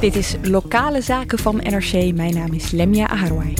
[0.00, 2.14] Dit is Lokale Zaken van NRC.
[2.14, 3.54] Mijn naam is Lemia Aharwai.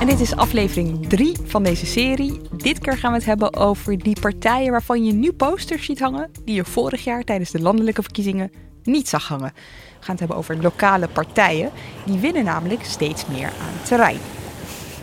[0.00, 2.40] En dit is aflevering 3 van deze serie.
[2.56, 6.30] Dit keer gaan we het hebben over die partijen waarvan je nu posters ziet hangen...
[6.44, 8.52] die je vorig jaar tijdens de landelijke verkiezingen
[8.82, 9.52] niet zag hangen.
[9.54, 11.70] We gaan het hebben over lokale partijen.
[12.04, 14.37] Die winnen namelijk steeds meer aan terrein.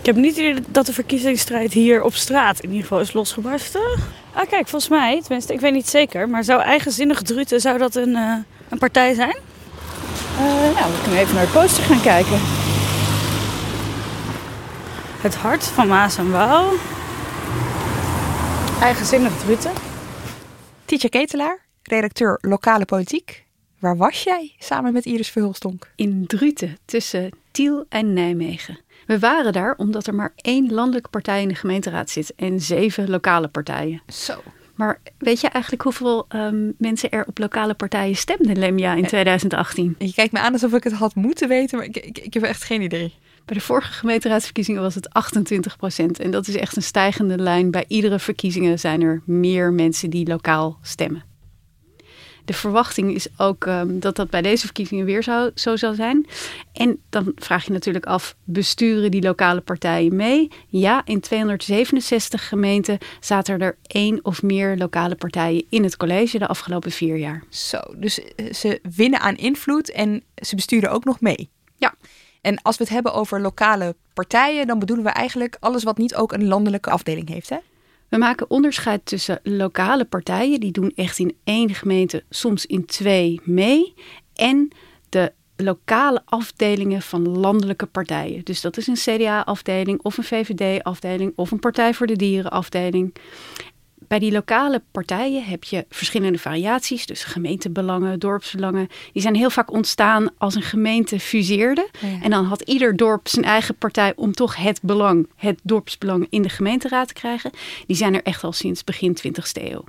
[0.05, 3.99] Ik heb niet idee dat de verkiezingsstrijd hier op straat in ieder geval is losgebarsten.
[4.33, 7.95] Ah kijk, volgens mij, tenminste ik weet niet zeker, maar zou eigenzinnig Druten, zou dat
[7.95, 8.35] een, uh,
[8.69, 9.37] een partij zijn?
[10.33, 10.39] Uh,
[10.79, 12.37] nou, we kunnen even naar de poster gaan kijken.
[15.21, 16.71] Het hart van Maas en Waal.
[18.81, 19.71] Eigenzinnig Druten.
[20.85, 23.45] Tietje Ketelaar, redacteur Lokale Politiek.
[23.79, 25.91] Waar was jij samen met Iris Verhulstonk?
[25.95, 28.84] In Druten, tussen Tiel en Nijmegen.
[29.05, 33.09] We waren daar omdat er maar één landelijke partij in de gemeenteraad zit en zeven
[33.09, 34.01] lokale partijen.
[34.07, 34.41] Zo.
[34.75, 39.95] Maar weet je eigenlijk hoeveel um, mensen er op lokale partijen stemden, Lemja, in 2018?
[39.99, 42.43] Je kijkt me aan alsof ik het had moeten weten, maar ik, ik, ik heb
[42.43, 43.13] echt geen idee.
[43.45, 46.19] Bij de vorige gemeenteraadsverkiezingen was het 28 procent.
[46.19, 47.71] En dat is echt een stijgende lijn.
[47.71, 51.23] Bij iedere verkiezingen zijn er meer mensen die lokaal stemmen.
[52.45, 56.25] De verwachting is ook um, dat dat bij deze verkiezingen weer zo, zo zal zijn.
[56.73, 60.51] En dan vraag je natuurlijk af, besturen die lokale partijen mee?
[60.67, 66.47] Ja, in 267 gemeenten zaten er één of meer lokale partijen in het college de
[66.47, 67.43] afgelopen vier jaar.
[67.49, 71.49] Zo, dus eh, ze winnen aan invloed en ze besturen ook nog mee.
[71.75, 71.93] Ja.
[72.41, 76.15] En als we het hebben over lokale partijen, dan bedoelen we eigenlijk alles wat niet
[76.15, 77.57] ook een landelijke afdeling heeft, hè?
[78.09, 83.41] We maken onderscheid tussen lokale partijen, die doen echt in één gemeente, soms in twee
[83.43, 83.93] mee,
[84.35, 84.67] en
[85.09, 88.43] de lokale afdelingen van landelijke partijen.
[88.43, 93.15] Dus dat is een CDA-afdeling of een VVD-afdeling of een Partij voor de Dieren-afdeling
[94.07, 97.05] bij die lokale partijen heb je verschillende variaties.
[97.05, 98.87] Dus gemeentebelangen, dorpsbelangen.
[99.13, 101.89] Die zijn heel vaak ontstaan als een gemeente fuseerde.
[102.21, 106.41] En dan had ieder dorp zijn eigen partij om toch het belang, het dorpsbelang in
[106.41, 107.51] de gemeenteraad te krijgen.
[107.87, 109.83] Die zijn er echt al sinds begin 20e eeuw.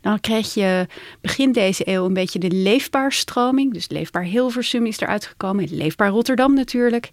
[0.00, 0.86] Dan kreeg je
[1.20, 3.72] begin deze eeuw een beetje de leefbaarstroming.
[3.72, 5.68] Dus Leefbaar Hilversum is eruit gekomen.
[5.70, 7.10] Leefbaar Rotterdam natuurlijk.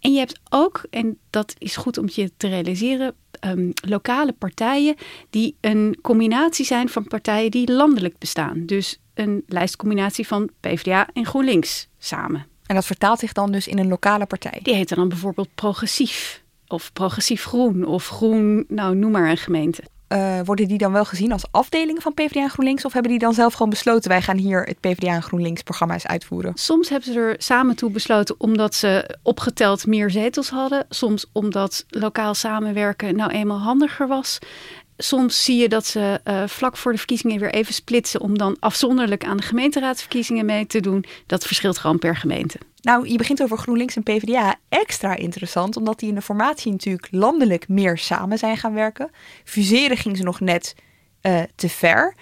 [0.00, 3.14] En je hebt ook, en dat is goed om je te realiseren,
[3.46, 4.94] um, lokale partijen
[5.30, 8.66] die een combinatie zijn van partijen die landelijk bestaan.
[8.66, 12.46] Dus een lijstcombinatie van PvdA en GroenLinks samen.
[12.66, 14.60] En dat vertaalt zich dan dus in een lokale partij?
[14.62, 16.42] Die heet dan bijvoorbeeld progressief.
[16.66, 17.84] Of progressief groen.
[17.84, 19.82] Of groen, nou noem maar een gemeente.
[20.12, 22.84] Uh, worden die dan wel gezien als afdelingen van PvdA en GroenLinks?
[22.84, 26.06] Of hebben die dan zelf gewoon besloten, wij gaan hier het PvdA en GroenLinks programma's
[26.06, 26.52] uitvoeren?
[26.54, 30.86] Soms hebben ze er samen toe besloten omdat ze opgeteld meer zetels hadden.
[30.88, 34.38] Soms omdat lokaal samenwerken nou eenmaal handiger was.
[35.02, 38.56] Soms zie je dat ze uh, vlak voor de verkiezingen weer even splitsen om dan
[38.58, 41.04] afzonderlijk aan de gemeenteraadsverkiezingen mee te doen.
[41.26, 42.58] Dat verschilt gewoon per gemeente.
[42.82, 44.54] Nou, je begint over GroenLinks en PvdA.
[44.68, 49.10] Extra interessant, omdat die in de formatie natuurlijk landelijk meer samen zijn gaan werken.
[49.44, 50.74] Fuseren ging ze nog net
[51.22, 52.14] uh, te ver.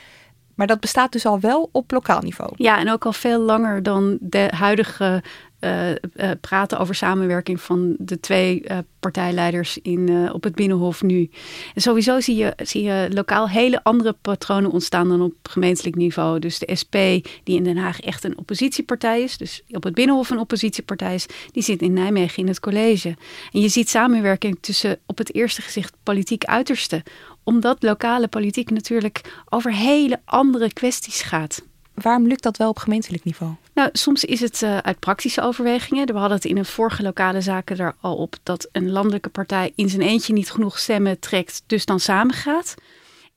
[0.55, 2.51] Maar dat bestaat dus al wel op lokaal niveau.
[2.57, 5.23] Ja, en ook al veel langer dan de huidige
[5.61, 5.97] uh, uh,
[6.41, 11.31] praten over samenwerking van de twee uh, partijleiders in, op het Binnenhof nu.
[11.75, 16.39] En sowieso zie je, zie je lokaal hele andere patronen ontstaan dan op gemeentelijk niveau.
[16.39, 16.95] Dus de SP,
[17.45, 21.27] die in Den Haag echt een oppositiepartij is, dus op het Binnenhof een oppositiepartij is,
[21.53, 23.17] die zit in Nijmegen in het college.
[23.53, 27.03] En je ziet samenwerking tussen op het eerste gezicht politiek uiterste,
[27.45, 31.63] omdat lokale politiek natuurlijk over hele andere kwesties gaat
[32.03, 33.53] waarom lukt dat wel op gemeentelijk niveau?
[33.79, 36.07] Nou, soms is het uh, uit praktische overwegingen.
[36.07, 39.73] We hadden het in een vorige lokale zaken er al op dat een landelijke partij
[39.75, 42.75] in zijn eentje niet genoeg stemmen trekt, dus dan samengaat.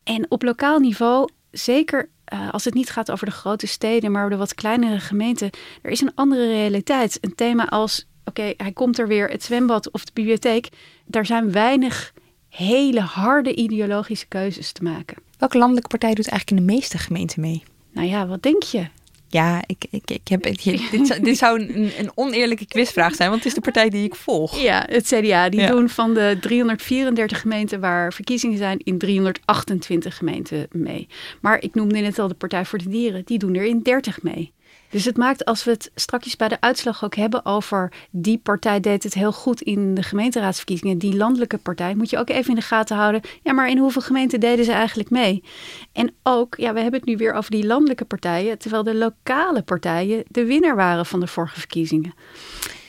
[0.04, 4.30] En op lokaal niveau, zeker uh, als het niet gaat over de grote steden, maar
[4.30, 5.50] de wat kleinere gemeenten,
[5.82, 7.18] er is een andere realiteit.
[7.22, 10.70] Een thema als, oké, hij komt er weer, het zwembad of de bibliotheek.
[11.06, 12.14] Daar zijn weinig
[12.50, 15.18] hele harde ideologische keuzes te maken.
[15.38, 17.64] Welke landelijke partij doet eigenlijk in de meeste gemeenten mee?
[17.92, 18.88] Nou ja, wat denk je?
[19.32, 23.44] Ja, ik, ik, ik heb, dit, zou, dit zou een, een oneerlijke quizvraag zijn, want
[23.44, 24.60] het is de partij die ik volg.
[24.60, 25.50] Ja, het CDA.
[25.50, 31.08] Die doen van de 334 gemeenten waar verkiezingen zijn in 328 gemeenten mee.
[31.42, 33.22] Maar ik noemde net al de Partij voor de Dieren.
[33.26, 34.52] Die doen er in 30 mee.
[34.92, 38.80] Dus het maakt, als we het strakjes bij de uitslag ook hebben over die partij
[38.80, 42.56] deed het heel goed in de gemeenteraadsverkiezingen, die landelijke partij, moet je ook even in
[42.56, 43.22] de gaten houden.
[43.44, 45.44] Ja, maar in hoeveel gemeenten deden ze eigenlijk mee?
[45.92, 49.62] En ook, ja, we hebben het nu weer over die landelijke partijen, terwijl de lokale
[49.62, 52.14] partijen de winnaar waren van de vorige verkiezingen.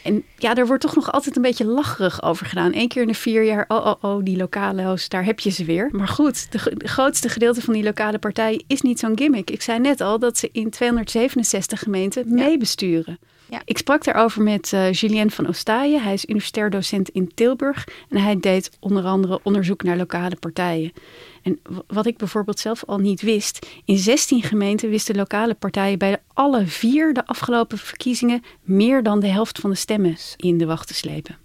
[0.03, 2.75] En ja, er wordt toch nog altijd een beetje lacherig over gedaan.
[2.75, 5.65] Eén keer in de vier jaar, oh, oh, oh, die lokale's, daar heb je ze
[5.65, 5.89] weer.
[5.93, 9.51] Maar goed, de, grootste gedeelte van die lokale partij is niet zo'n gimmick.
[9.51, 13.19] Ik zei net al dat ze in 267 gemeenten meebesturen.
[13.49, 13.63] Ja.
[13.65, 16.03] Ik sprak daarover met uh, Julien van Ostaaien.
[16.03, 17.89] Hij is universitair docent in Tilburg.
[18.09, 20.93] En hij deed onder andere onderzoek naar lokale partijen.
[21.43, 26.23] En wat ik bijvoorbeeld zelf al niet wist, in 16 gemeenten wisten lokale partijen bij
[26.33, 30.87] alle vier de afgelopen verkiezingen meer dan de helft van de stemmen in de wacht
[30.87, 31.39] te slepen.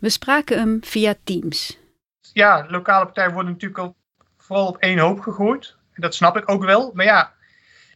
[0.00, 1.78] We spraken hem via Teams.
[2.32, 3.96] Ja, lokale partijen worden natuurlijk al
[4.38, 5.76] vooral op één hoop gegooid.
[5.94, 6.90] Dat snap ik ook wel.
[6.94, 7.32] Maar ja,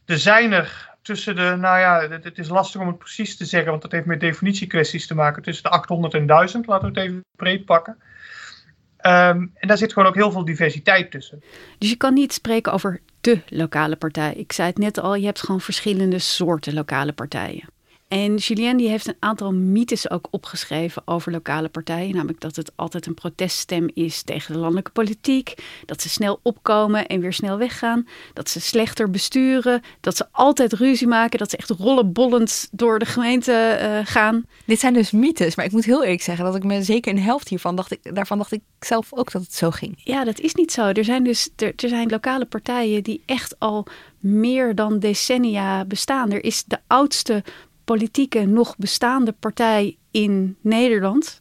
[0.04, 3.70] er zijn er tussen de, nou ja, het, is lastig om het precies te zeggen,
[3.70, 5.42] want dat heeft met definitiekwesties te maken.
[5.42, 7.98] Tussen de 800 en 1000, laten we het even breed pakken.
[9.08, 11.42] Ehm, en daar zit gewoon ook heel veel diversiteit tussen.
[11.78, 14.34] Dus je kan niet spreken over de lokale partij.
[14.34, 17.68] Ik zei het net al, je hebt gewoon verschillende soorten lokale partijen.
[18.08, 22.14] En Julien die heeft een aantal mythes ook opgeschreven over lokale partijen.
[22.14, 25.54] Namelijk dat het altijd een proteststem is tegen de landelijke politiek.
[25.84, 28.06] Dat ze snel opkomen en weer snel weggaan.
[28.32, 29.82] Dat ze slechter besturen.
[30.00, 31.38] Dat ze altijd ruzie maken.
[31.38, 34.44] Dat ze echt rollenbollend door de gemeente uh, gaan.
[34.64, 35.56] Dit zijn dus mythes.
[35.56, 37.90] Maar ik moet heel eerlijk zeggen dat ik me zeker een helft hiervan dacht.
[37.90, 40.00] Ik, daarvan dacht ik zelf ook dat het zo ging.
[40.04, 40.86] Ja, dat is niet zo.
[40.86, 43.86] Er zijn dus er, er zijn lokale partijen die echt al
[44.18, 46.32] meer dan decennia bestaan.
[46.32, 47.44] Er is de oudste
[47.88, 51.38] politieke nog bestaande partij in Nederland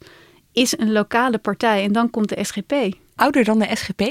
[0.51, 2.73] is een lokale partij en dan komt de SGP.
[3.15, 4.01] Ouder dan de SGP?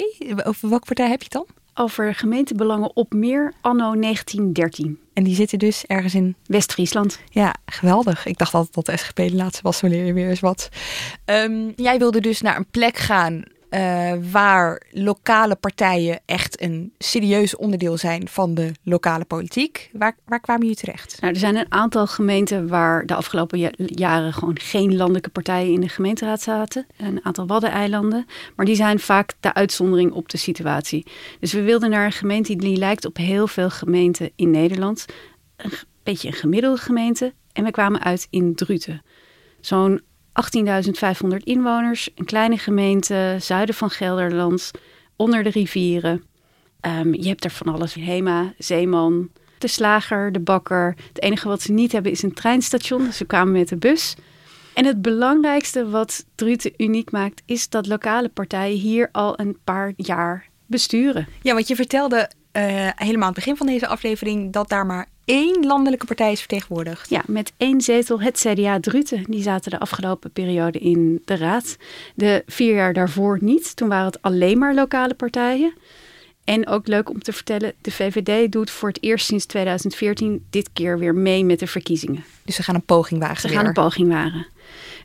[0.44, 1.46] Over welke partij heb je het dan?
[1.84, 4.98] Over gemeentebelangen op meer anno 1913.
[5.12, 7.20] En die zitten dus ergens in West-Friesland.
[7.30, 8.26] Ja, geweldig.
[8.26, 10.68] Ik dacht altijd dat de SGP de laatste was, wanneer je weer eens wat.
[11.24, 13.42] Um, jij wilde dus naar een plek gaan
[13.76, 19.90] uh, waar lokale partijen echt een serieus onderdeel zijn van de lokale politiek.
[19.92, 21.20] Waar, waar kwamen jullie terecht?
[21.20, 25.80] Nou, er zijn een aantal gemeenten waar de afgelopen jaren gewoon geen landelijke partijen in
[25.80, 26.86] de gemeenteraad zaten.
[26.96, 28.26] Een aantal waddeneilanden.
[28.56, 31.06] Maar die zijn vaak de uitzondering op de situatie.
[31.40, 35.06] Dus we wilden naar een gemeente die lijkt op heel veel gemeenten in Nederland.
[35.56, 37.34] Een beetje een gemiddelde gemeente.
[37.52, 39.02] En we kwamen uit in Druten.
[39.60, 40.00] Zo'n
[40.36, 44.70] 18.500 inwoners, een kleine gemeente, zuiden van Gelderland,
[45.16, 46.24] onder de rivieren.
[46.80, 47.94] Um, je hebt er van alles.
[47.94, 50.94] Hema, Zeeman, de slager, de bakker.
[51.08, 54.14] Het enige wat ze niet hebben is een treinstation, dus ze kwamen met de bus.
[54.74, 59.92] En het belangrijkste wat Druten uniek maakt, is dat lokale partijen hier al een paar
[59.96, 61.26] jaar besturen.
[61.42, 62.62] Ja, want je vertelde uh,
[62.94, 67.10] helemaal aan het begin van deze aflevering dat daar maar één landelijke partij is vertegenwoordigd.
[67.10, 69.24] Ja, met één zetel, het CDA Druten.
[69.28, 71.76] Die zaten de afgelopen periode in de raad.
[72.14, 73.76] De vier jaar daarvoor niet.
[73.76, 75.74] Toen waren het alleen maar lokale partijen.
[76.44, 80.70] En ook leuk om te vertellen, de VVD doet voor het eerst sinds 2014 dit
[80.72, 82.24] keer weer mee met de verkiezingen.
[82.44, 83.40] Dus ze gaan een poging wagen.
[83.40, 84.46] Ze gaan een poging wagen.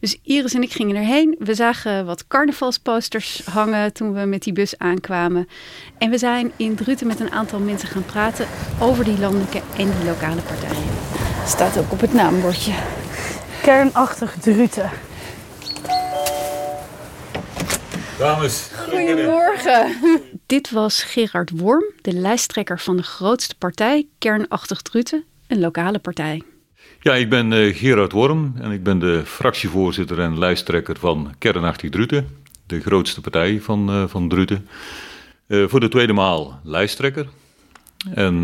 [0.01, 1.35] Dus Iris en ik gingen erheen.
[1.39, 5.47] We zagen wat carnavalsposters hangen toen we met die bus aankwamen.
[5.97, 8.47] En we zijn in Druten met een aantal mensen gaan praten
[8.79, 10.89] over die landelijke en die lokale partijen.
[11.47, 12.73] Staat ook op het naambordje.
[13.61, 14.89] Kernachtig Druten.
[18.17, 18.69] Dames.
[18.89, 19.95] Goedemorgen.
[20.45, 26.41] Dit was Gerard Worm, de lijsttrekker van de grootste partij, Kernachtig Druten, een lokale partij.
[27.03, 31.89] Ja, ik ben uh, Gerard Worm en ik ben de fractievoorzitter en lijsttrekker van Kernachtig
[31.89, 32.27] Druten,
[32.65, 34.67] de grootste partij van, uh, van Druten.
[35.47, 37.27] Uh, voor de tweede maal lijsttrekker
[38.13, 38.43] en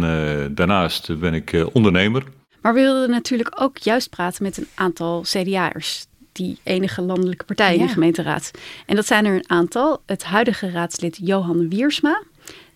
[0.55, 2.23] daarnaast ben ik ondernemer.
[2.61, 7.75] Maar we wilden natuurlijk ook juist praten met een aantal CDA'ers die enige landelijke partij
[7.75, 8.51] in de gemeenteraad.
[8.85, 10.01] En dat zijn er een aantal.
[10.05, 12.23] Het huidige raadslid Johan Wiersma,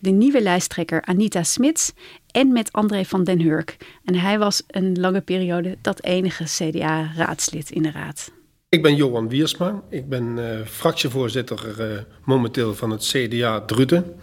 [0.02, 1.92] de nieuwe lijsttrekker Anita Smits
[2.30, 3.76] en met André van den Hurk.
[4.04, 8.32] En hij was een lange periode dat enige CDA-raadslid in de raad.
[8.68, 9.82] Ik ben Johan Wiersma.
[9.90, 14.14] Ik ben uh, fractievoorzitter uh, momenteel van het CDA Druten.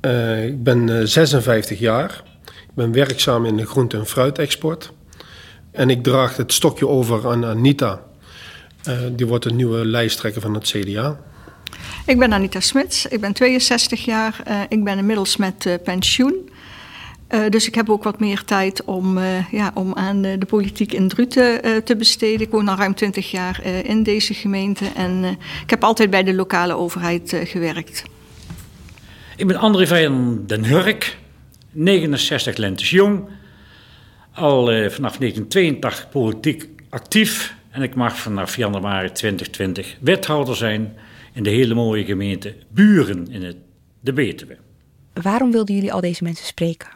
[0.00, 2.22] Uh, ik ben 56 jaar.
[2.44, 4.92] Ik ben werkzaam in de groente- en fruitexport.
[5.70, 8.02] En ik draag het stokje over aan Anita.
[9.12, 11.20] die wordt de nieuwe lijsttrekker van het CDA.
[12.06, 14.66] Ik ben Anita Smits, ik ben 62 jaar.
[14.68, 16.50] ik ben inmiddels met pensioen.
[17.32, 20.92] Uh, dus ik heb ook wat meer tijd om, uh, ja, om aan de politiek
[20.92, 22.40] in Druten uh, te besteden.
[22.40, 25.24] Ik woon al ruim 20 jaar in deze gemeente en
[25.62, 28.02] ik heb altijd bij de lokale overheid gewerkt.
[29.36, 31.18] Ik ben André van den Hurk,
[31.70, 33.24] 69 lentes jong,
[34.34, 40.96] al vanaf 1982 politiek actief en ik mag vanaf januari 2020 wethouder zijn
[41.32, 43.56] in de hele mooie gemeente Buren in het,
[44.00, 44.56] de Betuwe.
[45.12, 46.88] Waarom wilden jullie al deze mensen spreken?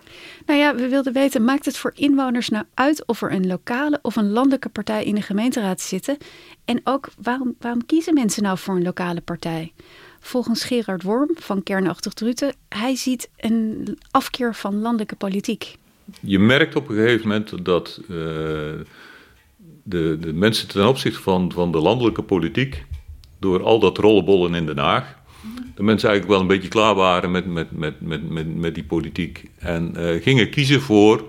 [0.46, 3.98] Nou ja, we wilden weten, maakt het voor inwoners nou uit of er een lokale
[4.02, 6.16] of een landelijke partij in de gemeenteraad zitten?
[6.64, 9.72] En ook, waarom, waarom kiezen mensen nou voor een lokale partij?
[10.20, 15.76] Volgens Gerard Worm van Kernachtig Druten, hij ziet een afkeer van landelijke politiek.
[16.20, 18.08] Je merkt op een gegeven moment dat uh,
[19.82, 22.84] de, de mensen ten opzichte van, van de landelijke politiek,
[23.46, 25.16] door al dat rollenbollen in Den Haag,
[25.74, 28.84] de mensen eigenlijk wel een beetje klaar waren met, met, met, met, met, met die
[28.84, 29.50] politiek.
[29.58, 31.24] En uh, gingen kiezen voor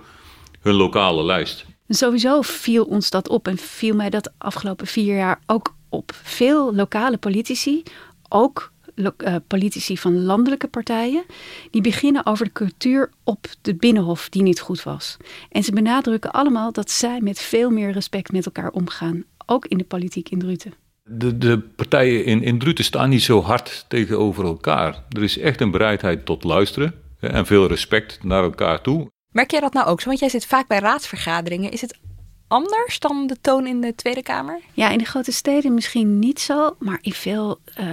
[0.60, 1.66] hun lokale lijst.
[1.88, 6.12] Sowieso viel ons dat op en viel mij dat afgelopen vier jaar ook op.
[6.24, 7.84] Veel lokale politici,
[8.30, 11.24] ook uh, politici van landelijke partijen,
[11.72, 15.18] die beginnen over de cultuur op de binnenhof die niet goed was.
[15.52, 19.78] En ze benadrukken allemaal dat zij met veel meer respect met elkaar omgaan, ook in
[19.78, 20.87] de politiek in Druten.
[21.10, 25.04] De, de partijen in, in Druten staan niet zo hard tegenover elkaar.
[25.10, 29.12] Er is echt een bereidheid tot luisteren en veel respect naar elkaar toe.
[29.32, 30.08] Merk jij dat nou ook zo?
[30.08, 31.72] Want jij zit vaak bij raadsvergaderingen.
[31.72, 31.98] Is het
[32.48, 34.60] anders dan de toon in de Tweede Kamer?
[34.74, 37.86] Ja, in de grote steden misschien niet zo, maar in veel uh,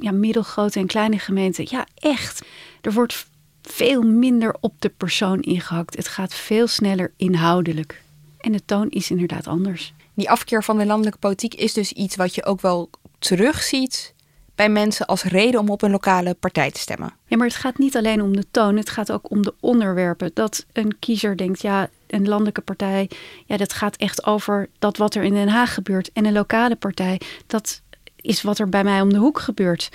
[0.00, 2.46] ja, middelgrote en kleine gemeenten, ja, echt.
[2.80, 3.26] Er wordt
[3.62, 5.96] veel minder op de persoon ingehakt.
[5.96, 8.02] Het gaat veel sneller inhoudelijk.
[8.38, 9.92] En de toon is inderdaad anders.
[10.18, 14.14] Die afkeer van de landelijke politiek is dus iets wat je ook wel terugziet
[14.54, 17.12] bij mensen als reden om op een lokale partij te stemmen.
[17.26, 20.30] Ja, maar het gaat niet alleen om de toon, het gaat ook om de onderwerpen.
[20.34, 23.10] Dat een kiezer denkt, ja, een landelijke partij,
[23.46, 26.12] ja, dat gaat echt over dat wat er in Den Haag gebeurt.
[26.12, 27.82] En een lokale partij, dat
[28.16, 29.90] is wat er bij mij om de hoek gebeurt.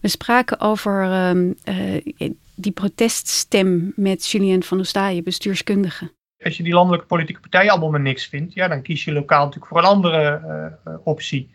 [0.00, 6.10] We spraken over uh, uh, die proteststem met Julien van Ostaaien, bestuurskundige.
[6.42, 9.44] Als je die landelijke politieke partij allemaal maar niks vindt, ja, dan kies je lokaal
[9.44, 10.42] natuurlijk voor een andere
[10.84, 11.50] uh, optie.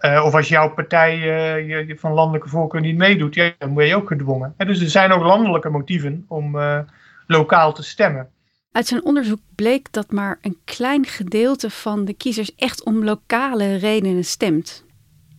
[0.00, 3.86] Uh, of als jouw partij uh, je, van landelijke voorkeur niet meedoet, ja, dan word
[3.86, 4.54] je ook gedwongen.
[4.56, 6.58] En dus er zijn ook landelijke motieven om
[7.26, 8.30] lokaal te stemmen.
[8.72, 13.76] Uit zijn onderzoek bleek dat maar een klein gedeelte van de kiezers echt om lokale
[13.76, 14.84] redenen stemt.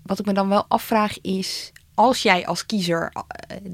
[0.04, 3.12] Wat ik me dan wel afvraag is, als jij als kiezer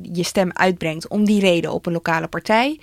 [0.01, 2.79] je stem uitbrengt om die reden op een lokale partij,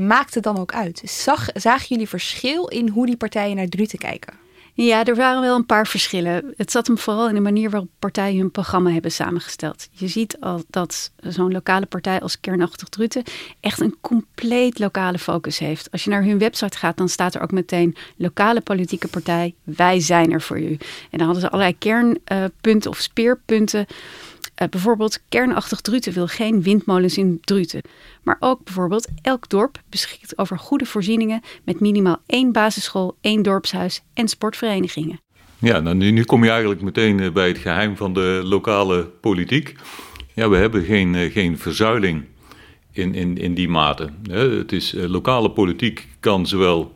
[0.00, 1.02] maakt het dan ook uit?
[1.04, 4.38] Zag, zagen jullie verschil in hoe die partijen naar Druten kijken?
[4.74, 6.52] Ja, er waren wel een paar verschillen.
[6.56, 9.88] Het zat hem vooral in de manier waarop partijen hun programma hebben samengesteld.
[9.90, 13.22] Je ziet al dat zo'n lokale partij als Kernachtig Druten
[13.60, 15.90] echt een compleet lokale focus heeft.
[15.90, 20.00] Als je naar hun website gaat, dan staat er ook meteen lokale politieke partij, wij
[20.00, 20.78] zijn er voor u.
[21.10, 23.86] En dan hadden ze allerlei kernpunten of speerpunten
[24.62, 27.80] uh, bijvoorbeeld kernachtig Druten wil geen windmolens in Druten.
[28.22, 34.02] Maar ook bijvoorbeeld elk dorp beschikt over goede voorzieningen met minimaal één basisschool, één dorpshuis
[34.14, 35.20] en sportverenigingen.
[35.58, 39.04] Ja, nou, nu, nu kom je eigenlijk meteen eh, bij het geheim van de lokale
[39.04, 39.74] politiek.
[40.34, 42.24] Ja, we hebben geen, eh, geen verzuiling
[42.92, 44.08] in, in, in die mate.
[44.30, 46.94] Het is, lokale politiek kan zowel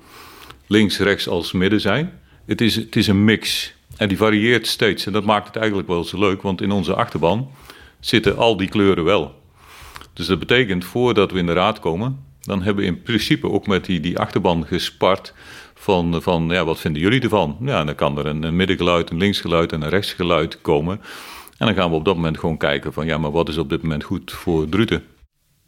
[0.66, 2.12] links, rechts als midden zijn.
[2.46, 3.74] Het is, het is een mix.
[3.96, 5.06] En die varieert steeds.
[5.06, 7.50] En dat maakt het eigenlijk wel zo leuk, want in onze achterban
[8.00, 9.42] zitten al die kleuren wel.
[10.12, 13.66] Dus dat betekent, voordat we in de raad komen, dan hebben we in principe ook
[13.66, 15.34] met die, die achterban gespart
[15.74, 17.56] van, van ja, wat vinden jullie ervan?
[17.60, 21.00] Ja, dan kan er een, een middengeluid, een linksgeluid en een rechtsgeluid komen.
[21.58, 23.68] En dan gaan we op dat moment gewoon kijken van ja, maar wat is op
[23.68, 25.04] dit moment goed voor Druten?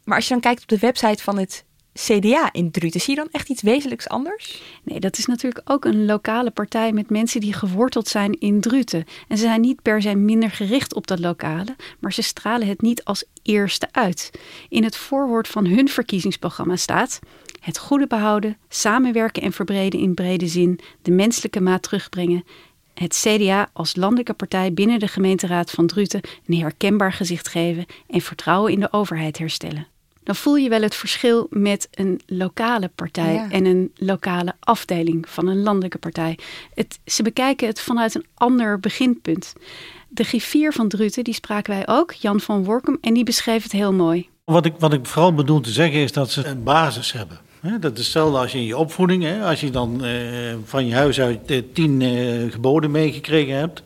[0.03, 1.65] Maar als je dan kijkt op de website van het
[1.97, 3.01] CDA in Druten.
[3.01, 4.61] Zie je dan echt iets wezenlijks anders?
[4.83, 9.05] Nee, dat is natuurlijk ook een lokale partij met mensen die geworteld zijn in Druten.
[9.27, 12.81] En ze zijn niet per se minder gericht op dat lokale, maar ze stralen het
[12.81, 14.31] niet als eerste uit.
[14.69, 17.19] In het voorwoord van hun verkiezingsprogramma staat:
[17.59, 22.43] het goede behouden, samenwerken en verbreden in brede zin, de menselijke maat terugbrengen.
[22.93, 28.21] Het CDA als landelijke partij binnen de gemeenteraad van Druten een herkenbaar gezicht geven en
[28.21, 29.87] vertrouwen in de overheid herstellen
[30.27, 35.47] dan voel je wel het verschil met een lokale partij en een lokale afdeling van
[35.47, 36.37] een landelijke partij.
[36.73, 39.53] Het, ze bekijken het vanuit een ander beginpunt.
[40.07, 43.71] De griffier van Druten, die spraken wij ook, Jan van Workum, en die beschreef het
[43.71, 44.29] heel mooi.
[44.43, 47.39] Wat ik, wat ik vooral bedoel te zeggen is dat ze een basis hebben.
[47.79, 50.11] Dat is hetzelfde als je in je opvoeding, als je dan eh,
[50.63, 53.83] van je huis uit eh, tien eh, geboden meegekregen hebt,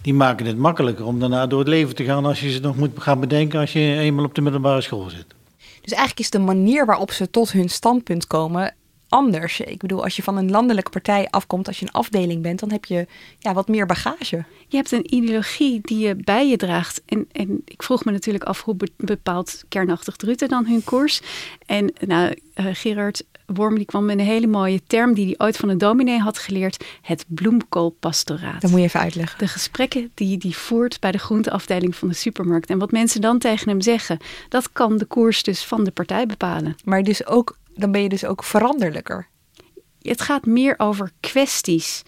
[0.00, 2.76] die maken het makkelijker om daarna door het leven te gaan als je ze nog
[2.76, 5.34] moet gaan bedenken als je eenmaal op de middelbare school zit.
[5.82, 8.74] Dus eigenlijk is de manier waarop ze tot hun standpunt komen
[9.12, 9.60] anders.
[9.60, 12.70] Ik bedoel, als je van een landelijke partij afkomt, als je een afdeling bent, dan
[12.70, 13.06] heb je
[13.38, 14.44] ja, wat meer bagage.
[14.68, 17.02] Je hebt een ideologie die je bij je draagt.
[17.06, 21.20] En, en ik vroeg me natuurlijk af hoe bepaalt kernachtig Druten dan hun koers.
[21.66, 25.56] En nou, uh, Gerard Worm die kwam met een hele mooie term die hij ooit
[25.56, 26.84] van een dominee had geleerd.
[27.02, 28.60] Het bloemkoolpastoraat.
[28.60, 29.38] Dat moet je even uitleggen.
[29.38, 32.70] De gesprekken die hij voert bij de groenteafdeling van de supermarkt.
[32.70, 34.18] En wat mensen dan tegen hem zeggen.
[34.48, 36.76] Dat kan de koers dus van de partij bepalen.
[36.84, 39.28] Maar dus ook dan ben je dus ook veranderlijker.
[40.02, 42.02] Het gaat meer over kwesties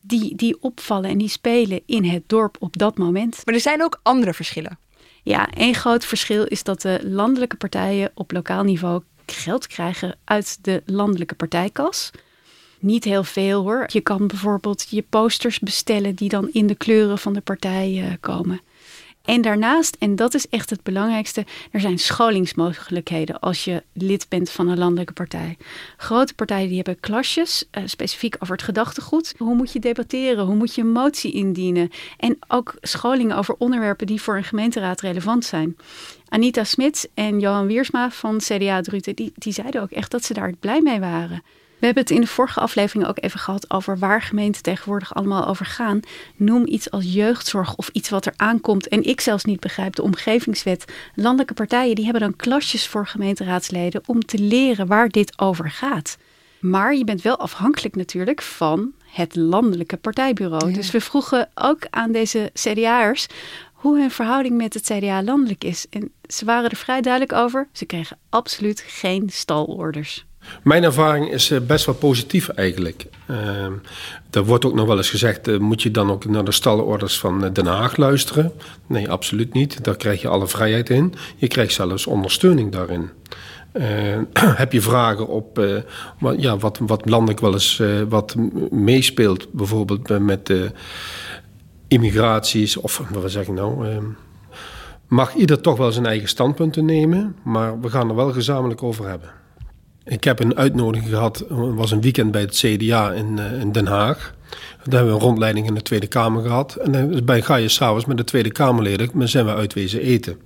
[0.00, 3.40] die, die opvallen en die spelen in het dorp op dat moment.
[3.44, 4.78] Maar er zijn ook andere verschillen.
[5.22, 10.58] Ja, één groot verschil is dat de landelijke partijen op lokaal niveau geld krijgen uit
[10.64, 12.10] de landelijke partijkas.
[12.78, 13.84] Niet heel veel hoor.
[13.86, 18.12] Je kan bijvoorbeeld je posters bestellen die dan in de kleuren van de partij eh,
[18.20, 18.60] komen.
[19.24, 24.50] En daarnaast, en dat is echt het belangrijkste, er zijn scholingsmogelijkheden als je lid bent
[24.50, 25.56] van een landelijke partij.
[25.96, 29.34] Grote partijen die hebben klasjes, uh, specifiek over het gedachtegoed.
[29.38, 30.44] Hoe moet je debatteren?
[30.44, 31.90] Hoe moet je een motie indienen?
[32.18, 35.76] En ook scholingen over onderwerpen die voor een gemeenteraad relevant zijn.
[36.28, 40.52] Anita Smits en Johan Wiersma van CDA Druten, die zeiden ook echt dat ze daar
[40.60, 41.42] blij mee waren.
[41.82, 45.46] We hebben het in de vorige aflevering ook even gehad over waar gemeenten tegenwoordig allemaal
[45.46, 46.00] over gaan.
[46.36, 48.88] Noem iets als jeugdzorg of iets wat er aankomt.
[48.88, 50.84] En ik zelfs niet begrijp, de omgevingswet.
[51.14, 56.16] Landelijke partijen die hebben dan klasjes voor gemeenteraadsleden om te leren waar dit over gaat.
[56.60, 60.72] Maar je bent wel afhankelijk natuurlijk van het landelijke partijbureau.
[60.72, 63.26] Dus we vroegen ook aan deze CDA'ers
[63.72, 65.86] hoe hun verhouding met het CDA landelijk is.
[65.90, 67.68] En ze waren er vrij duidelijk over.
[67.72, 70.24] Ze kregen absoluut geen stalorders.
[70.62, 73.06] Mijn ervaring is eh, best wel positief eigenlijk.
[73.30, 73.36] Uh,
[74.30, 77.18] er wordt ook nog wel eens gezegd, uh, moet je dan ook naar de stalorders
[77.18, 78.52] van eh, Den Haag luisteren?
[78.86, 79.84] Nee, absoluut niet.
[79.84, 81.14] Daar krijg je alle vrijheid in.
[81.36, 83.10] Je krijgt zelfs ondersteuning daarin.
[84.62, 85.60] heb je vragen op
[86.18, 88.34] wat, ja, wat, wat landelijk wel eens wat
[88.70, 90.52] meespeelt, bijvoorbeeld met
[91.88, 93.88] immigraties of wat zeg ik nou?
[93.88, 94.04] Ehm,
[95.08, 99.08] mag ieder toch wel zijn eigen standpunten nemen, maar we gaan er wel gezamenlijk over
[99.08, 99.41] hebben.
[100.04, 103.86] Ik heb een uitnodiging gehad, was een weekend bij het CDA in, uh, in Den
[103.86, 104.34] Haag.
[104.84, 106.74] Daar hebben we een rondleiding in de Tweede Kamer gehad.
[106.74, 110.36] En dan ga je s'avonds met de Tweede Kamerleden, maar zijn we uitwezen eten.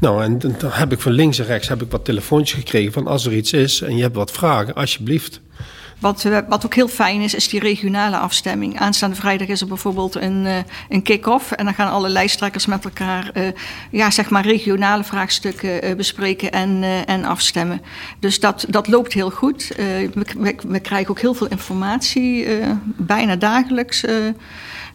[0.00, 3.06] Nou, en dan heb ik van links en rechts heb ik wat telefoontjes gekregen van
[3.06, 5.40] als er iets is en je hebt wat vragen, alsjeblieft.
[5.98, 8.78] Wat, eh, wat ook heel fijn is, is die regionale afstemming.
[8.78, 10.56] Aanstaande vrijdag is er bijvoorbeeld een, uh,
[10.88, 11.52] een kick-off.
[11.52, 13.48] En dan gaan alle lijsttrekkers met elkaar uh,
[13.90, 17.82] ja, zeg maar regionale vraagstukken bespreken en, en afstemmen.
[18.18, 19.72] Dus dat, dat loopt heel goed.
[19.76, 22.46] We, we, we, krijgen ook heel veel informatie,
[22.96, 24.04] bijna dagelijks.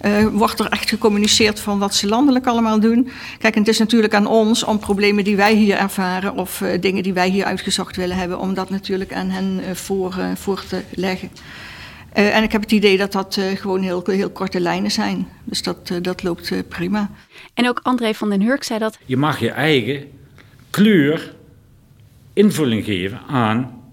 [0.06, 3.10] Uh, wordt er echt gecommuniceerd van wat ze landelijk allemaal doen.
[3.40, 6.82] Kijk, en het is natuurlijk aan ons om problemen die wij hier ervaren of uh,
[6.82, 10.64] dingen die wij hier uitgezocht willen hebben, om dat natuurlijk aan hen uh, voor, voor
[10.66, 11.30] te leggen.
[12.14, 15.28] en ik heb het idee dat dat gewoon heel, heel korte lijnen zijn.
[15.44, 17.10] Dus dat, dat loopt prima.
[17.54, 18.98] En ook André van den Hurk zei dat.
[19.06, 20.08] Je mag je eigen
[20.70, 21.34] kleur
[22.34, 23.84] invulling geven aan,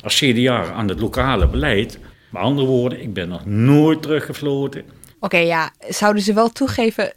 [0.00, 1.98] als CDA, aan het lokale beleid.
[2.34, 4.84] Met andere woorden, ik ben nog nooit teruggefloten.
[5.20, 5.72] Oké, ja.
[5.88, 7.12] Zouden ze wel toegeven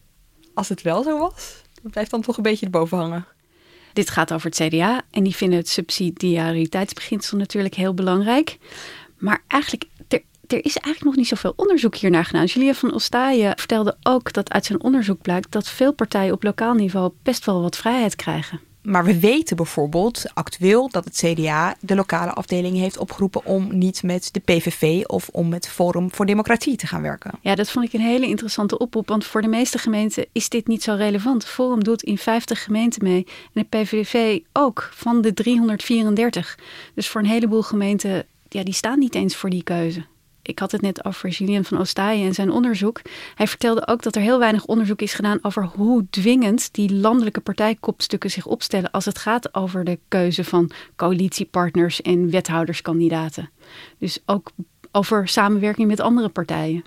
[0.54, 1.64] als het wel zo was?
[1.82, 3.26] Dat blijft dan toch een beetje erboven hangen.
[3.94, 8.58] Dit gaat over het CDA en die vinden het subsidiariteitsbeginsel natuurlijk heel belangrijk.
[9.18, 12.46] Maar eigenlijk, er, er is eigenlijk nog niet zoveel onderzoek hiernaar gedaan.
[12.46, 16.74] Julia van Ostaaien vertelde ook dat uit zijn onderzoek blijkt dat veel partijen op lokaal
[16.74, 18.67] niveau best wel wat vrijheid krijgen.
[18.88, 24.04] Maar we weten bijvoorbeeld actueel dat het CDA de lokale afdeling heeft opgeroepen om niet
[24.04, 27.32] met de PVV of om met Forum voor Democratie te gaan werken.
[27.42, 30.68] Ja, dat vond ik een hele interessante oproep, want voor de meeste gemeenten is dit
[30.68, 31.46] niet zo relevant.
[31.46, 36.60] Forum doet in 50 gemeenten mee en de PVV ook van de 334.
[36.94, 40.06] Dus voor een heleboel gemeenten, ja, die staan niet eens voor die keuze
[40.48, 43.02] ik had het net over Julien van Oostaaien en zijn onderzoek.
[43.36, 47.42] Hij vertelde ook dat er heel weinig onderzoek is gedaan over hoe dwingend die landelijke
[47.42, 53.50] partijkopstukken zich opstellen als het gaat over de keuze van coalitiepartners en wethouderskandidaten.
[53.98, 54.52] Dus ook
[54.92, 56.84] over samenwerking met andere partijen.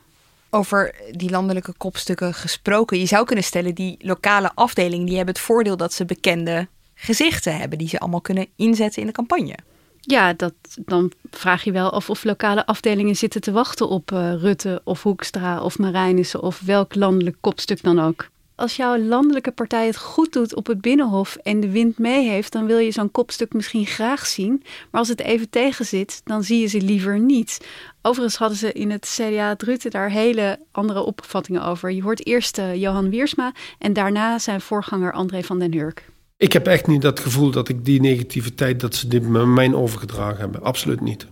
[0.50, 2.98] Over die landelijke kopstukken gesproken.
[2.98, 7.56] Je zou kunnen stellen, die lokale afdelingen die hebben het voordeel dat ze bekende gezichten
[7.56, 9.54] hebben die ze allemaal kunnen inzetten in de campagne.
[10.00, 14.34] Ja, dat, dan vraag je wel of, of lokale afdelingen zitten te wachten op uh,
[14.34, 18.28] Rutte of Hoekstra of Marijnissen of welk landelijk kopstuk dan ook.
[18.60, 22.52] Als jouw landelijke partij het goed doet op het Binnenhof en de wind mee heeft,
[22.52, 24.62] dan wil je zo'n kopstuk misschien graag zien.
[24.90, 27.66] Maar als het even tegen zit, dan zie je ze liever niet.
[28.02, 31.90] Overigens hadden ze in het CDA Rutte daar hele andere opvattingen over.
[31.90, 36.09] Je hoort eerst uh, Johan Wiersma en daarna zijn voorganger André van den Hurk.
[36.40, 39.74] Ik heb echt niet dat gevoel dat ik die negativiteit, dat ze die met mij
[39.74, 40.62] overgedragen hebben.
[40.62, 41.26] Absoluut niet.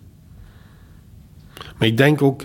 [1.78, 2.42] Maar ik denk ook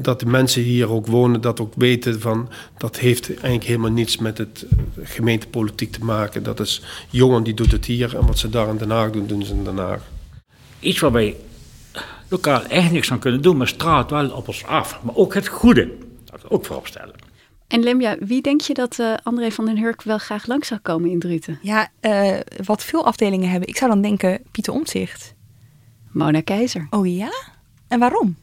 [0.00, 4.18] dat- de mensen hier ook wonen, dat ook weten van dat heeft eigenlijk helemaal niets
[4.18, 6.42] met het eh, gemeentepolitiek te maken.
[6.42, 9.26] Dat is Johan die doet het hier en wat ze daar in Den Haag doen,
[9.26, 10.02] doen ze in Den Haag.
[10.80, 11.36] Iets waar wij
[12.28, 15.00] lokaal echt niks aan kunnen doen, maar straat wel op ons af.
[15.02, 15.90] Maar ook het goede,
[16.24, 17.17] dat we ook voorop stellen.
[17.68, 20.80] En Lemja, wie denk je dat eh, André van den Hurk wel graag langs zou
[20.80, 21.58] komen in Druten?
[21.62, 23.68] Ja, eh, wat veel afdelingen hebben.
[23.68, 25.34] Ik zou dan denken Pieter Omtzigt.
[26.12, 26.86] Mona Keizer.
[26.90, 27.32] Oh ja?
[27.88, 28.36] En waarom?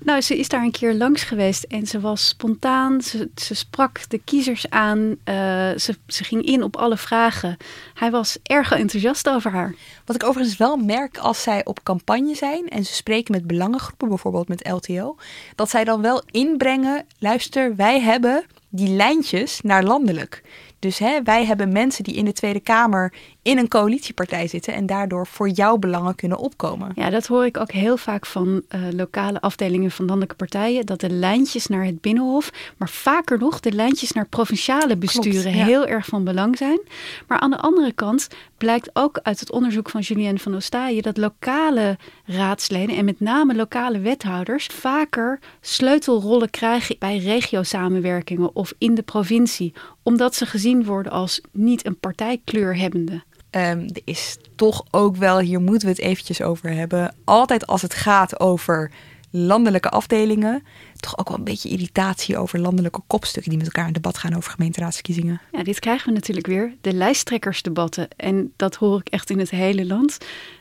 [0.00, 3.00] Nou, ze is daar een keer langs geweest en ze was spontaan.
[3.00, 5.16] Ze, ze sprak de kiezers aan.
[5.24, 5.34] eh,
[5.76, 7.56] ze, ze ging in op alle vragen.
[7.94, 9.74] Hij was erg enthousiast over haar.
[10.04, 14.08] Wat ik overigens wel merk als zij op campagne zijn en ze spreken met belangengroepen,
[14.08, 15.16] bijvoorbeeld met LTO,
[15.54, 20.42] dat zij dan wel inbrengen, luister, wij hebben die lijntjes naar landelijk.
[20.78, 23.12] Dus hè, wij hebben mensen die in de Tweede Kamer
[23.48, 26.92] in een coalitiepartij zitten en daardoor voor jouw belangen kunnen opkomen.
[26.94, 30.86] Ja, dat hoor ik ook heel vaak van eh, lokale afdelingen van landelijke partijen.
[30.86, 35.64] Dat de lijntjes naar het Binnenhof, maar vaker nog de lijntjes naar provinciale besturen ja.
[35.64, 36.80] heel erg van belang zijn.
[37.26, 41.16] Maar aan de andere kant blijkt ook uit het onderzoek van Julien van Ostaaije dat
[41.16, 49.02] lokale raadsleden en met name lokale wethouders vaker sleutelrollen krijgen bij regio-samenwerkingen of in de
[49.02, 53.26] provincie, omdat ze gezien worden als niet een partijkleur hebbende.
[53.50, 57.14] Ehm, er is toch ook wel, hier moeten we het eventjes over hebben.
[57.24, 58.90] Altijd als het gaat over
[59.30, 60.62] landelijke afdelingen,
[60.96, 64.36] toch ook wel een beetje irritatie over landelijke kopstukken die met elkaar in debat gaan
[64.36, 65.40] over gemeenteraadsverkiezingen.
[65.52, 68.08] Ja, dit krijgen we natuurlijk weer, de lijsttrekkersdebatten.
[68.16, 70.18] En dat hoor ik echt in het hele land.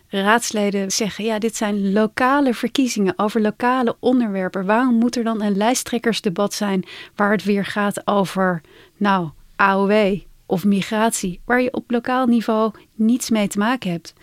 [0.09, 4.65] Raadsleden zeggen, ja, dit zijn lokale verkiezingen over lokale onderwerpen.
[4.65, 8.61] Waarom moet er dan een lijsttrekkersdebat zijn waar het weer gaat over,
[8.97, 14.13] nou, AOW of migratie, waar je op lokaal niveau niets mee te maken hebt.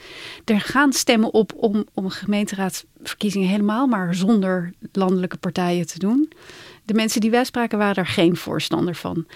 [0.44, 6.32] Er gaan stemmen op om, om gemeenteraadsverkiezingen helemaal maar zonder landelijke partijen te doen.
[6.84, 9.26] De mensen die wij spraken waren er geen voorstander van.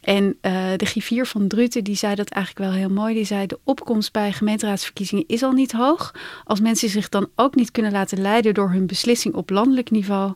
[0.00, 3.14] En eh, de griffier van Druten die zei dat eigenlijk wel heel mooi.
[3.14, 6.14] Die zei de opkomst bij gemeenteraadsverkiezingen is al niet hoog.
[6.44, 10.32] Als mensen zich dan ook niet kunnen laten leiden door hun beslissing op landelijk niveau.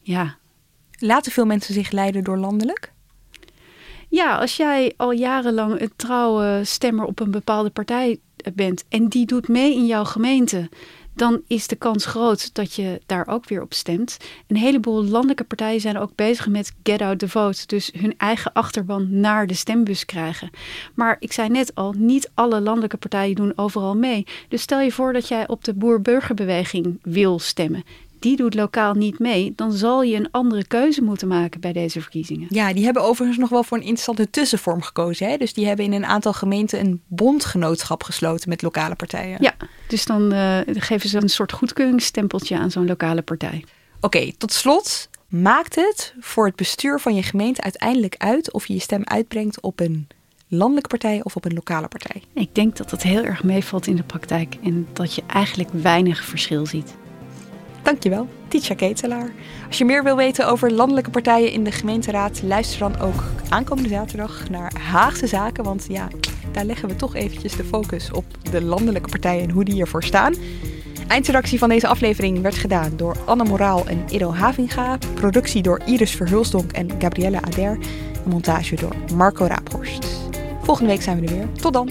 [0.00, 0.36] Ja,
[1.04, 2.92] Laten veel mensen zich leiden door landelijk?
[4.12, 8.20] Ja als jij al jarenlang een trouwe stemmer op een bepaalde partij
[8.54, 10.68] bent en die doet mee in jouw gemeente,
[11.14, 14.16] dan is de kans groot dat je daar ook weer op stemt.
[14.46, 18.52] Een heleboel landelijke partijen zijn ook bezig met get out the vote, dus hun eigen
[18.52, 20.50] achterban naar de stembus krijgen.
[20.94, 24.26] Maar ik zei net al, niet alle landelijke partijen doen overal mee.
[24.48, 27.84] Dus stel je voor dat jij op de boer-burgerbeweging wil stemmen.
[28.22, 32.00] Die doet lokaal niet mee, dan zal je een andere keuze moeten maken bij deze
[32.00, 32.46] verkiezingen.
[32.50, 35.28] Ja, die hebben overigens nog wel voor een interessante tussenvorm gekozen.
[35.28, 35.36] Hè?
[35.36, 39.36] Dus die hebben in een aantal gemeenten een bondgenootschap gesloten met lokale partijen.
[39.40, 39.54] Ja,
[39.88, 43.64] dus dan eh, geven ze een soort goedkeuringsstempeltje aan zo'n lokale partij.
[44.00, 45.08] Oké, tot slot.
[45.28, 49.60] Maakt het voor het bestuur van je gemeente uiteindelijk uit of je je stem uitbrengt
[49.60, 50.08] op een
[50.48, 52.22] landelijke partij of op een lokale partij?
[52.34, 56.24] Ik denk dat het heel erg meevalt in de praktijk en dat je eigenlijk weinig
[56.24, 56.94] verschil ziet.
[57.82, 59.32] Dankjewel, Titia Ketelaar.
[59.66, 63.88] Als je meer wil weten over landelijke partijen in de gemeenteraad, luister dan ook aankomende
[63.88, 65.64] zaterdag naar Haagse Zaken.
[65.64, 66.08] Want ja,
[66.52, 70.02] daar leggen we toch eventjes de focus op de landelijke partijen en hoe die ervoor
[70.02, 70.34] staan.
[71.08, 74.98] Eindredactie van deze aflevering werd gedaan door Anne Moraal en Ido Havinga.
[75.14, 77.78] Productie door Iris Verhulsdonk en Gabrielle Ader.
[78.24, 80.06] En montage door Marco Raaphorst.
[80.62, 81.52] Volgende week zijn we er weer.
[81.52, 81.90] Tot dan!